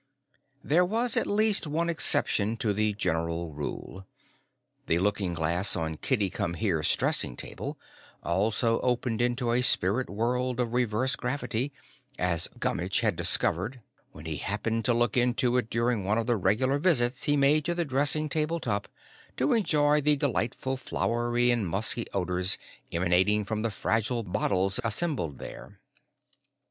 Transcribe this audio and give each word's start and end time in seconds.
There 0.63 0.83
was 0.83 1.15
at 1.15 1.27
least 1.27 1.67
one 1.67 1.87
exception 1.87 2.57
to 2.57 2.73
the 2.73 2.93
general 2.93 3.53
rule. 3.53 4.07
The 4.87 4.97
looking 4.97 5.35
glass 5.35 5.75
on 5.75 5.97
Kitty 5.97 6.31
Come 6.31 6.55
Here's 6.55 6.95
dressing 6.95 7.35
table 7.35 7.77
also 8.23 8.79
opened 8.79 9.21
into 9.21 9.51
a 9.51 9.61
spirit 9.61 10.09
world 10.09 10.59
of 10.59 10.73
reverse 10.73 11.15
gravity, 11.15 11.71
as 12.17 12.49
Gummitch 12.59 13.01
had 13.01 13.15
discovered 13.15 13.81
when 14.11 14.25
he 14.25 14.37
happened 14.37 14.85
to 14.85 14.93
look 14.95 15.17
into 15.17 15.55
it 15.57 15.69
during 15.69 16.03
one 16.03 16.17
of 16.17 16.25
the 16.25 16.35
regular 16.35 16.79
visits 16.79 17.25
he 17.25 17.37
made 17.37 17.63
to 17.65 17.75
the 17.75 17.85
dressing 17.85 18.27
table 18.27 18.59
top, 18.59 18.87
to 19.37 19.53
enjoy 19.53 20.01
the 20.01 20.15
delightful 20.15 20.77
flowery 20.77 21.51
and 21.51 21.67
musky 21.67 22.07
odors 22.11 22.57
emanating 22.91 23.45
from 23.45 23.61
the 23.61 23.69
fragile 23.69 24.23
bottles 24.23 24.79
assembled 24.83 25.37
there. 25.37 25.79